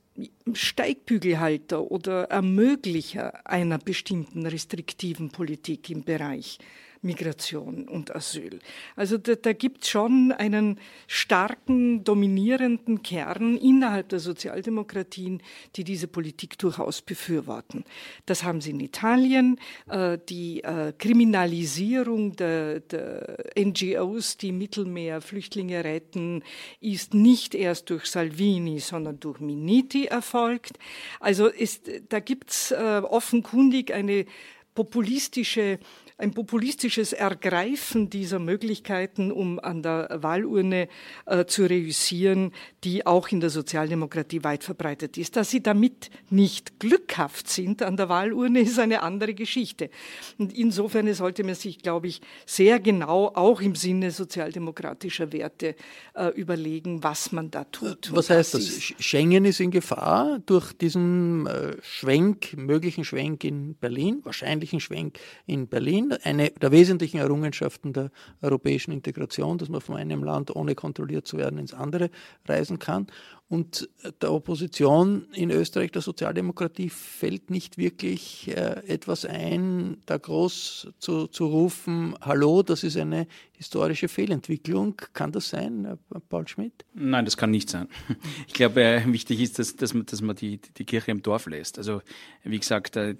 [0.52, 6.58] Steigbügelhalter oder Ermöglicher einer bestimmten restriktiven Politik im Bereich
[7.02, 8.58] Migration und Asyl.
[8.94, 15.42] Also da, da gibt es schon einen starken, dominierenden Kern innerhalb der Sozialdemokratien,
[15.76, 17.84] die diese Politik durchaus befürworten.
[18.26, 19.58] Das haben sie in Italien.
[19.88, 26.42] Äh, die äh, Kriminalisierung der, der NGOs, die Mittelmeerflüchtlinge retten,
[26.80, 30.78] ist nicht erst durch Salvini, sondern durch Miniti erfolgt.
[31.18, 34.26] Also ist, da gibt es äh, offenkundig eine
[34.74, 35.78] populistische
[36.20, 40.88] ein populistisches Ergreifen dieser Möglichkeiten, um an der Wahlurne
[41.26, 42.52] äh, zu reüssieren,
[42.84, 45.36] die auch in der Sozialdemokratie weit verbreitet ist.
[45.36, 49.90] Dass sie damit nicht glückhaft sind an der Wahlurne, ist eine andere Geschichte.
[50.38, 55.74] Und insofern sollte man sich, glaube ich, sehr genau auch im Sinne sozialdemokratischer Werte
[56.14, 58.10] äh, überlegen, was man da tut.
[58.14, 58.68] Was heißt das?
[58.98, 65.66] Schengen ist in Gefahr durch diesen äh, Schwenk, möglichen Schwenk in Berlin, wahrscheinlichen Schwenk in
[65.66, 68.10] Berlin eine der wesentlichen Errungenschaften der
[68.42, 72.10] europäischen Integration, dass man von einem Land ohne kontrolliert zu werden ins andere
[72.46, 73.06] reisen kann.
[73.50, 73.88] Und
[74.22, 81.26] der Opposition in Österreich, der Sozialdemokratie, fällt nicht wirklich äh, etwas ein, da groß zu,
[81.26, 85.02] zu rufen, hallo, das ist eine historische Fehlentwicklung.
[85.14, 86.84] Kann das sein, Paul Schmidt?
[86.94, 87.88] Nein, das kann nicht sein.
[88.46, 91.46] Ich glaube, äh, wichtig ist, dass, dass man, dass man die, die Kirche im Dorf
[91.46, 91.76] lässt.
[91.76, 92.02] Also,
[92.44, 93.16] wie gesagt, äh,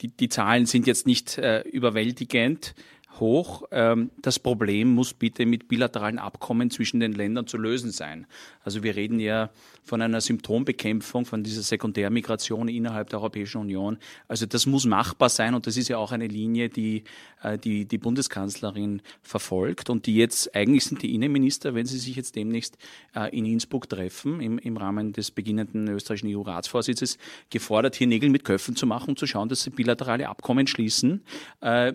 [0.00, 2.74] die, die Zahlen sind jetzt nicht äh, überwältigend
[3.20, 3.64] hoch.
[3.70, 8.26] Ähm, das Problem muss bitte mit bilateralen Abkommen zwischen den Ländern zu lösen sein.
[8.62, 9.50] Also wir reden ja
[9.82, 13.98] von einer Symptombekämpfung, von dieser Sekundärmigration innerhalb der Europäischen Union.
[14.28, 17.04] Also das muss machbar sein und das ist ja auch eine Linie, die
[17.44, 22.16] äh, die, die Bundeskanzlerin verfolgt und die jetzt, eigentlich sind die Innenminister, wenn sie sich
[22.16, 22.78] jetzt demnächst
[23.14, 27.18] äh, in Innsbruck treffen, im, im Rahmen des beginnenden österreichischen EU-Ratsvorsitzes,
[27.50, 31.22] gefordert, hier Nägel mit Köpfen zu machen und zu schauen, dass sie bilaterale Abkommen schließen
[31.60, 31.92] äh,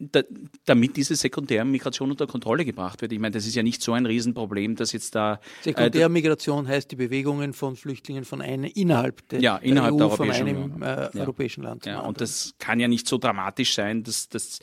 [0.00, 0.22] da,
[0.64, 3.12] damit diese Sekundärmigration unter Kontrolle gebracht wird.
[3.12, 5.34] Ich meine, das ist ja nicht so ein Riesenproblem, dass jetzt da.
[5.34, 10.06] Äh, Sekundärmigration äh, heißt die Bewegungen von Flüchtlingen von einem innerhalb der, ja, innerhalb der
[10.06, 11.10] EU, von einem äh, ja.
[11.14, 11.84] europäischen Land.
[11.86, 14.60] Ja, und das kann ja nicht so dramatisch sein, dass, dass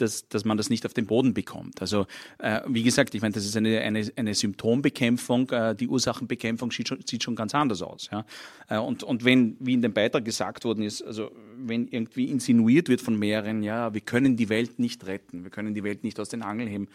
[0.00, 1.80] dass, dass man das nicht auf den Boden bekommt.
[1.80, 2.06] Also
[2.38, 6.88] äh, wie gesagt, ich meine, das ist eine, eine, eine Symptombekämpfung, äh, die Ursachenbekämpfung sieht
[6.88, 8.08] schon, sieht schon ganz anders aus.
[8.10, 8.24] Ja?
[8.68, 12.88] Äh, und, und wenn, wie in dem Beitrag gesagt worden ist, also wenn irgendwie insinuiert
[12.88, 16.18] wird von mehreren, ja, wir können die Welt nicht retten, wir können die Welt nicht
[16.20, 16.88] aus den Angeln heben,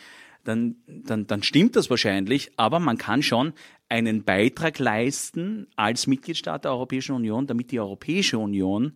[0.44, 3.54] dann, dann, dann stimmt das wahrscheinlich, aber man kann schon
[3.90, 8.94] einen Beitrag leisten als Mitgliedstaat der Europäischen Union, damit die Europäische Union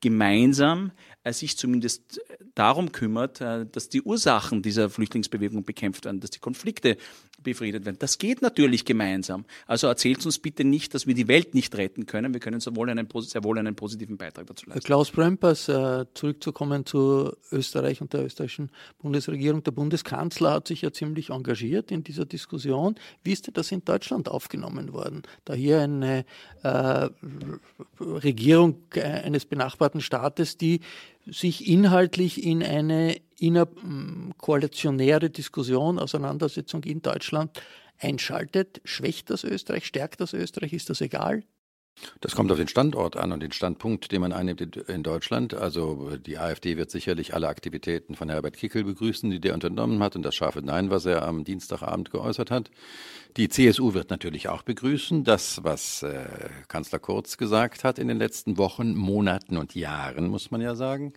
[0.00, 0.92] gemeinsam
[1.30, 2.20] sich zumindest
[2.54, 6.96] darum kümmert, äh, dass die Ursachen dieser Flüchtlingsbewegung bekämpft werden, dass die Konflikte
[7.42, 7.96] befriedet werden.
[7.98, 9.44] Das geht natürlich gemeinsam.
[9.66, 12.32] Also erzählt uns bitte nicht, dass wir die Welt nicht retten können.
[12.32, 14.84] Wir können sehr wohl einen, sehr wohl einen positiven Beitrag dazu leisten.
[14.84, 19.62] Klaus Brempers, äh, zurückzukommen zu Österreich und der österreichischen Bundesregierung.
[19.62, 22.96] Der Bundeskanzler hat sich ja ziemlich engagiert in dieser Diskussion.
[23.22, 25.22] Wie ist denn das in Deutschland aufgenommen worden?
[25.44, 26.24] Da hier eine
[26.62, 27.08] äh,
[28.00, 30.80] Regierung eines benachbarten Staates, die
[31.26, 37.60] sich inhaltlich in eine innerkoalitionäre Diskussion, Auseinandersetzung in Deutschland
[37.98, 38.80] einschaltet?
[38.84, 39.86] Schwächt das Österreich?
[39.86, 40.72] Stärkt das Österreich?
[40.72, 41.44] Ist das egal?
[42.20, 45.54] Das kommt auf den Standort an und den Standpunkt, den man einnimmt in Deutschland.
[45.54, 50.16] Also die AfD wird sicherlich alle Aktivitäten von Herbert Kickel begrüßen, die der unternommen hat
[50.16, 52.70] und das scharfe Nein, was er am Dienstagabend geäußert hat.
[53.36, 56.26] Die CSU wird natürlich auch begrüßen, das, was äh,
[56.68, 61.14] Kanzler Kurz gesagt hat in den letzten Wochen, Monaten und Jahren, muss man ja sagen.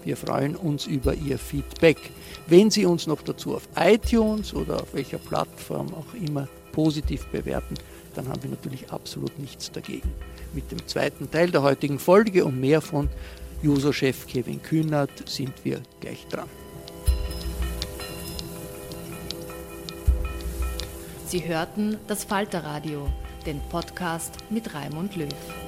[0.05, 1.99] Wir freuen uns über Ihr Feedback.
[2.47, 7.75] Wenn Sie uns noch dazu auf iTunes oder auf welcher Plattform auch immer positiv bewerten,
[8.15, 10.11] dann haben wir natürlich absolut nichts dagegen.
[10.55, 13.11] Mit dem zweiten Teil der heutigen Folge und mehr von
[13.63, 16.49] User-Chef Kevin Kühnert sind wir gleich dran.
[21.27, 23.07] Sie hörten das Falterradio,
[23.45, 25.68] den Podcast mit Raimund Löw.